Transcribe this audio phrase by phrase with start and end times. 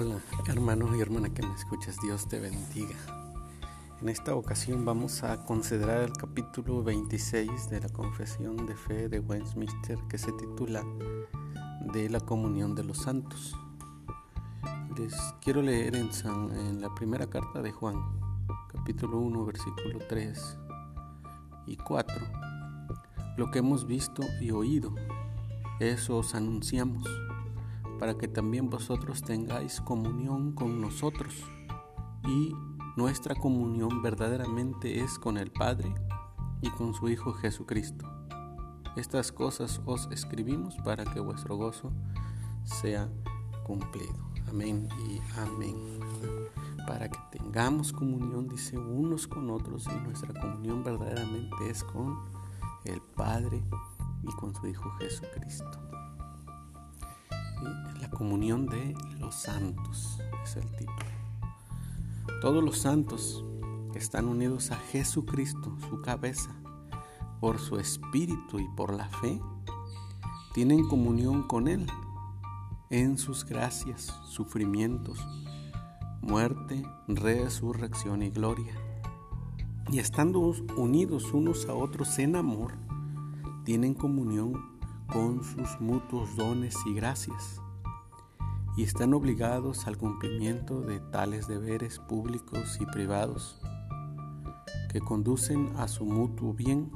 [0.00, 2.96] Hola hermano y hermana que me escuchas, Dios te bendiga.
[4.00, 9.20] En esta ocasión vamos a considerar el capítulo 26 de la Confesión de Fe de
[9.20, 10.82] Westminster que se titula
[11.92, 13.54] De la Comunión de los Santos.
[14.96, 17.96] Les quiero leer en, en la primera carta de Juan,
[18.72, 20.58] capítulo 1, versículo 3
[21.66, 22.16] y 4.
[23.36, 24.94] Lo que hemos visto y oído,
[25.78, 27.06] eso os anunciamos
[28.00, 31.34] para que también vosotros tengáis comunión con nosotros.
[32.26, 32.56] Y
[32.96, 35.94] nuestra comunión verdaderamente es con el Padre
[36.62, 38.10] y con su Hijo Jesucristo.
[38.96, 41.92] Estas cosas os escribimos para que vuestro gozo
[42.64, 43.10] sea
[43.64, 44.32] cumplido.
[44.48, 45.76] Amén y amén.
[46.86, 52.18] Para que tengamos comunión, dice, unos con otros y nuestra comunión verdaderamente es con
[52.86, 53.62] el Padre
[54.22, 56.09] y con su Hijo Jesucristo
[58.00, 60.96] la comunión de los santos es el título.
[62.40, 63.44] Todos los santos
[63.94, 66.50] están unidos a Jesucristo, su cabeza,
[67.40, 69.40] por su espíritu y por la fe,
[70.54, 71.86] tienen comunión con Él
[72.90, 75.18] en sus gracias, sufrimientos,
[76.20, 78.74] muerte, resurrección y gloria.
[79.90, 80.40] Y estando
[80.76, 82.74] unidos unos a otros en amor,
[83.64, 84.79] tienen comunión
[85.12, 87.60] con sus mutuos dones y gracias,
[88.76, 93.60] y están obligados al cumplimiento de tales deberes públicos y privados
[94.92, 96.90] que conducen a su mutuo bien,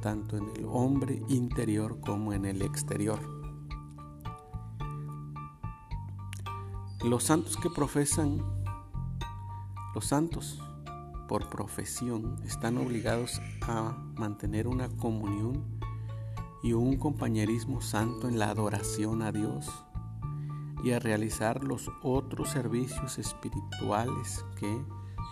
[0.00, 3.20] tanto en el hombre interior como en el exterior.
[7.04, 8.42] Los santos que profesan,
[9.94, 10.62] los santos
[11.28, 15.79] por profesión, están obligados a mantener una comunión
[16.62, 19.68] y un compañerismo santo en la adoración a Dios
[20.84, 24.82] y a realizar los otros servicios espirituales que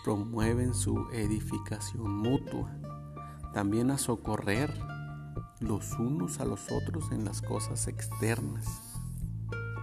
[0.05, 2.71] promueven su edificación mutua,
[3.53, 4.73] también a socorrer
[5.61, 8.67] los unos a los otros en las cosas externas,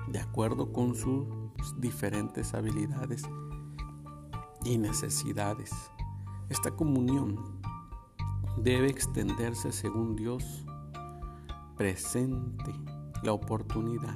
[0.08, 1.28] de acuerdo con sus
[1.80, 3.24] diferentes habilidades
[4.64, 5.72] y necesidades.
[6.50, 7.60] Esta comunión
[8.58, 10.66] debe extenderse según Dios
[11.76, 12.74] presente
[13.24, 14.16] la oportunidad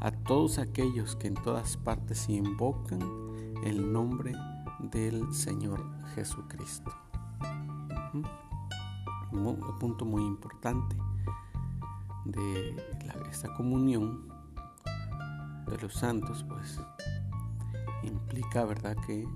[0.00, 3.00] a todos aquellos que en todas partes invocan
[3.64, 4.32] el nombre
[4.80, 5.84] del Señor
[6.14, 6.92] Jesucristo.
[9.32, 10.96] Un punto muy importante
[12.24, 12.76] de
[13.30, 14.28] esta comunión
[15.66, 16.80] de los santos, pues
[18.02, 18.96] implica, ¿verdad?
[19.06, 19.28] Que,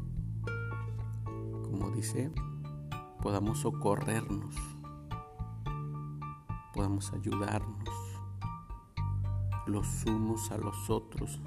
[1.65, 2.33] como dice,
[3.21, 4.55] podamos socorrernos
[6.73, 7.89] podamos ayudarnos
[9.67, 11.41] los unos a los otros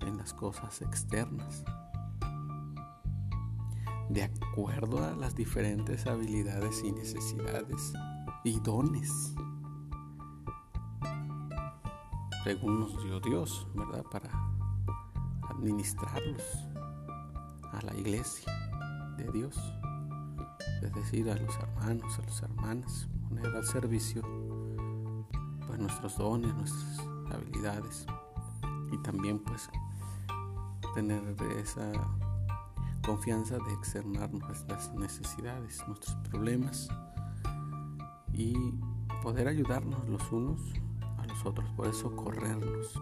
[0.00, 1.64] en las cosas externas,
[4.08, 7.92] de acuerdo a las diferentes habilidades y necesidades
[8.44, 9.34] y dones,
[12.44, 14.04] según nos dio Dios, ¿verdad?
[14.10, 14.30] Para
[15.50, 16.42] administrarlos
[17.72, 18.52] a la iglesia
[19.16, 19.58] de Dios,
[20.82, 24.22] es decir, a los hermanos, a las hermanas, poner al servicio
[25.66, 27.00] pues, nuestros dones, nuestras
[27.32, 28.06] habilidades
[28.92, 29.68] y también pues
[30.94, 31.22] tener
[31.58, 31.90] esa
[33.04, 36.88] confianza de externar nuestras necesidades, nuestros problemas
[38.32, 38.54] y
[39.22, 40.60] poder ayudarnos los unos
[41.18, 43.00] a los otros, poder socorrernos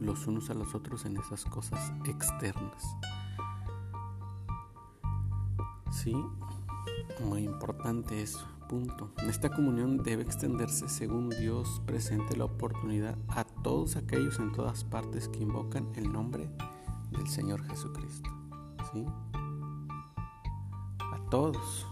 [0.00, 2.96] los unos a los otros en esas cosas externas.
[5.92, 6.16] Sí,
[7.24, 8.51] muy importante eso.
[9.28, 15.28] Esta comunión debe extenderse según Dios presente la oportunidad a todos aquellos en todas partes
[15.28, 16.48] que invocan el nombre
[17.10, 18.30] del Señor Jesucristo.
[18.90, 19.04] ¿Sí?
[21.00, 21.86] A todos,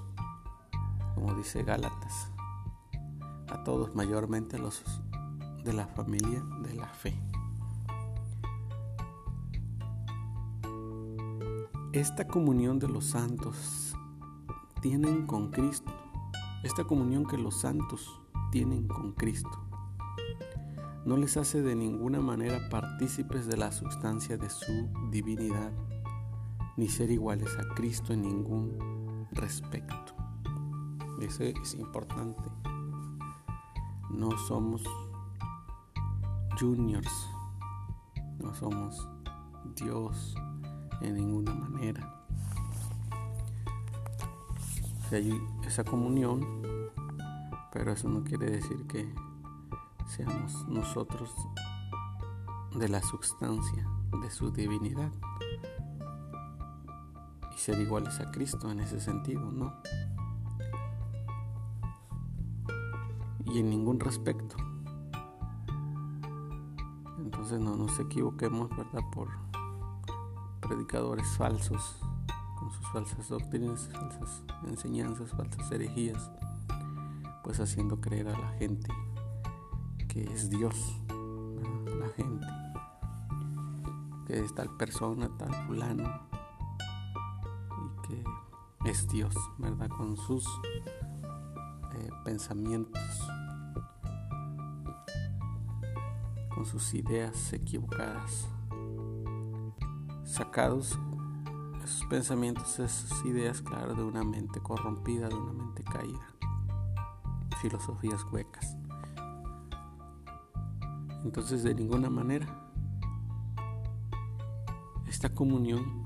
[1.15, 2.31] como dice Gálatas,
[3.51, 4.83] a todos, mayormente a los
[5.63, 7.21] de la familia de la fe.
[11.93, 13.95] Esta comunión de los santos
[14.81, 16.00] tienen con Cristo
[16.63, 18.21] esta comunión que los santos
[18.51, 19.71] tienen con Cristo
[21.05, 25.73] no les hace de ninguna manera partícipes de la sustancia de su divinidad,
[26.77, 30.15] ni ser iguales a Cristo en ningún respecto.
[31.21, 32.43] Eso es importante.
[34.11, 34.83] No somos
[36.59, 37.29] juniors,
[38.39, 39.09] no somos
[39.77, 40.35] Dios
[41.01, 42.20] en ninguna manera
[45.17, 46.63] hay esa comunión,
[47.73, 49.13] pero eso no quiere decir que
[50.07, 51.31] seamos nosotros
[52.77, 53.89] de la sustancia
[54.23, 55.11] de su divinidad
[57.55, 59.73] y ser iguales a Cristo en ese sentido, ¿no?
[63.47, 64.57] Y en ningún respecto.
[67.19, 69.03] Entonces no nos equivoquemos, ¿verdad?
[69.13, 69.29] Por
[70.61, 71.99] predicadores falsos,
[72.71, 76.31] sus falsas doctrinas, falsas enseñanzas, falsas herejías,
[77.43, 78.89] pues haciendo creer a la gente
[80.09, 82.47] que es Dios, la gente
[84.27, 86.29] que es tal persona, tal fulano,
[87.79, 88.25] y que
[88.91, 89.89] es Dios, ¿verdad?
[89.89, 90.47] Con sus
[91.95, 93.03] eh, pensamientos,
[96.55, 98.49] con sus ideas equivocadas,
[100.25, 100.99] sacados
[101.85, 106.27] esos pensamientos, esas ideas, claro, de una mente corrompida, de una mente caída,
[107.61, 108.77] filosofías huecas.
[111.25, 112.47] Entonces, de ninguna manera
[115.07, 116.01] esta comunión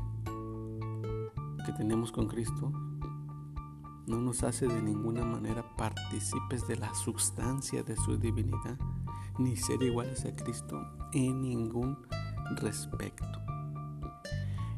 [1.65, 2.73] que tenemos con Cristo
[4.07, 8.79] no nos hace de ninguna manera partícipes de la sustancia de su divinidad,
[9.39, 10.81] ni ser iguales a Cristo
[11.13, 11.99] en ningún
[12.57, 13.44] respecto.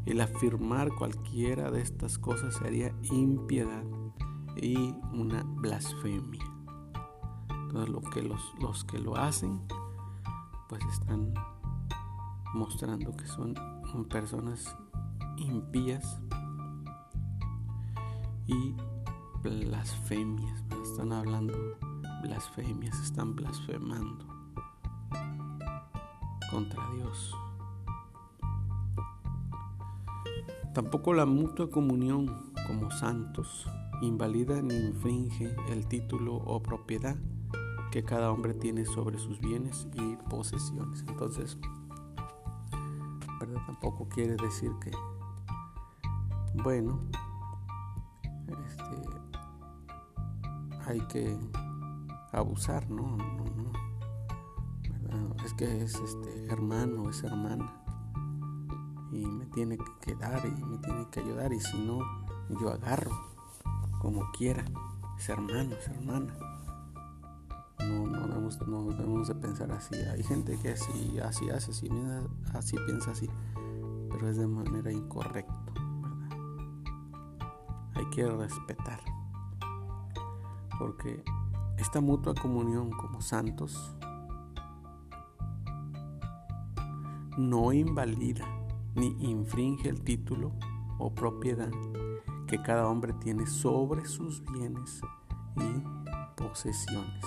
[0.07, 3.85] El afirmar cualquiera de estas cosas sería impiedad
[4.63, 6.45] y una blasfemia.
[7.51, 9.61] Entonces lo que los, los que lo hacen,
[10.69, 11.35] pues están
[12.55, 13.55] mostrando que son
[14.09, 14.77] personas
[15.37, 16.21] impías
[18.47, 18.75] y
[19.43, 20.65] blasfemias.
[20.83, 21.55] Están hablando
[22.23, 24.25] blasfemias, están blasfemando
[26.51, 27.35] contra Dios.
[30.77, 33.67] Tampoco la mutua comunión como santos
[34.03, 37.17] invalida ni infringe el título o propiedad
[37.91, 41.03] que cada hombre tiene sobre sus bienes y posesiones.
[41.09, 41.57] Entonces,
[43.67, 44.91] Tampoco quiere decir que,
[46.63, 47.01] bueno,
[48.67, 48.97] este,
[50.87, 51.39] hay que
[52.33, 53.73] abusar, no, no.
[55.43, 57.76] Es que es este hermano, es hermana
[59.29, 62.01] me tiene que dar y me tiene que ayudar y si no,
[62.61, 63.13] yo agarro
[64.01, 64.65] como quiera.
[65.19, 66.35] Es hermano, es hermana
[68.67, 69.95] no debemos, de pensar así.
[69.95, 71.73] Hay gente que así, así hace,
[72.55, 73.29] así piensa así,
[74.11, 75.73] pero es de manera incorrecta.
[77.95, 79.01] Hay que respetar,
[80.79, 81.25] porque
[81.79, 83.97] esta mutua comunión como santos
[87.39, 88.56] no invalida
[88.97, 90.53] ni infringe el título
[90.99, 91.71] o propiedad
[92.47, 95.01] que cada hombre tiene sobre sus bienes
[95.57, 95.83] y
[96.37, 97.25] posesiones.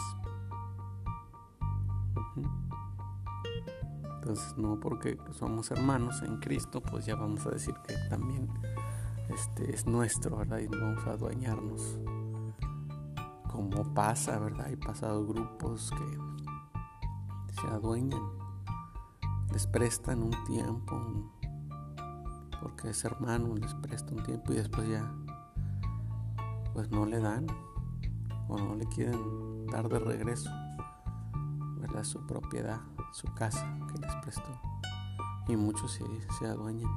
[4.03, 8.49] Entonces, no porque somos hermanos en Cristo, pues ya vamos a decir que también
[9.29, 10.59] este, es nuestro, ¿verdad?
[10.59, 11.99] Y vamos a adueñarnos.
[13.49, 14.67] Como pasa, ¿verdad?
[14.67, 18.21] Hay pasado grupos que se adueñan,
[19.51, 20.95] les prestan un tiempo,
[22.61, 25.11] porque es hermano, les presta un tiempo y después ya,
[26.73, 27.47] pues no le dan
[28.47, 30.49] o no le quieren dar de regreso,
[31.79, 32.03] ¿verdad?
[32.03, 32.81] Su propiedad
[33.11, 34.61] su casa que les prestó
[35.47, 36.03] y muchos se,
[36.37, 36.91] se adueñan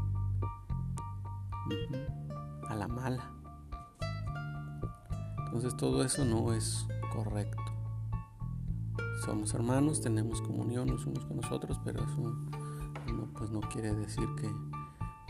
[2.68, 3.32] a la mala.
[5.46, 7.62] Entonces todo eso no es correcto.
[9.24, 12.36] Somos hermanos, tenemos comunión los unos con nosotros, pero eso
[13.34, 14.50] pues no quiere decir que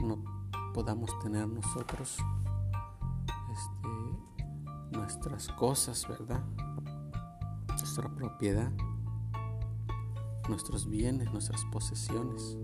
[0.02, 0.23] no
[0.75, 2.18] podamos tener nosotros
[3.52, 6.42] este, nuestras cosas, ¿verdad?
[7.68, 8.73] Nuestra propiedad
[10.49, 12.56] nuestros bienes, nuestras posesiones.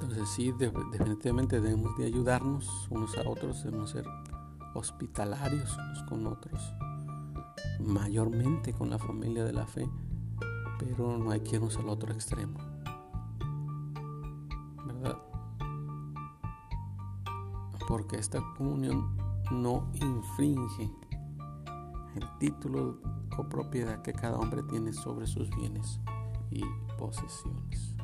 [0.00, 0.52] Entonces sí,
[0.90, 4.04] definitivamente debemos de ayudarnos unos a otros, debemos ser
[4.74, 6.74] hospitalarios unos con otros,
[7.80, 9.88] mayormente con la familia de la fe,
[10.82, 12.58] pero no hay que irnos al otro extremo.
[14.86, 15.18] ¿Verdad?
[17.88, 19.16] Porque esta comunión
[19.50, 20.90] no infringe
[22.14, 22.98] el título
[23.38, 26.00] o propiedad que cada hombre tiene sobre sus bienes
[26.50, 26.62] y
[26.98, 27.94] posesiones.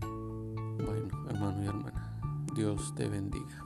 [0.00, 2.20] Bueno, hermano y hermana,
[2.54, 3.64] Dios te bendiga.